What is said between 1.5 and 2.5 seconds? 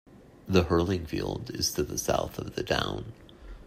is to the south